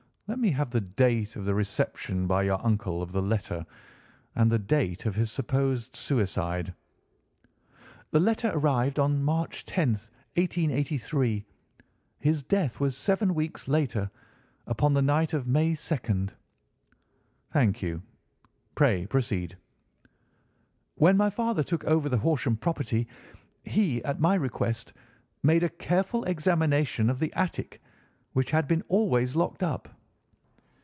Let 0.27 0.39
me 0.39 0.51
have 0.51 0.69
the 0.69 0.79
date 0.79 1.35
of 1.35 1.43
the 1.43 1.53
reception 1.53 2.25
by 2.25 2.43
your 2.43 2.65
uncle 2.65 3.01
of 3.01 3.11
the 3.11 3.21
letter, 3.21 3.65
and 4.33 4.49
the 4.49 4.57
date 4.57 5.05
of 5.05 5.13
his 5.15 5.29
supposed 5.29 5.93
suicide." 5.93 6.73
"The 8.11 8.19
letter 8.21 8.49
arrived 8.53 8.97
on 8.97 9.21
March 9.23 9.65
10, 9.65 9.89
1883. 10.37 11.45
His 12.19 12.43
death 12.43 12.79
was 12.79 12.95
seven 12.95 13.35
weeks 13.35 13.67
later, 13.67 14.09
upon 14.67 14.93
the 14.93 15.01
night 15.01 15.33
of 15.33 15.47
May 15.47 15.73
2nd." 15.73 16.29
"Thank 17.51 17.81
you. 17.81 18.01
Pray 18.73 19.05
proceed." 19.07 19.57
"When 20.95 21.17
my 21.17 21.29
father 21.29 21.61
took 21.61 21.83
over 21.83 22.07
the 22.07 22.19
Horsham 22.19 22.55
property, 22.55 23.05
he, 23.65 24.01
at 24.05 24.21
my 24.21 24.35
request, 24.35 24.93
made 25.43 25.61
a 25.63 25.67
careful 25.75 26.23
examination 26.23 27.09
of 27.09 27.19
the 27.19 27.33
attic, 27.33 27.81
which 28.31 28.51
had 28.51 28.65
been 28.65 28.81
always 28.87 29.35
locked 29.35 29.61
up. 29.61 29.89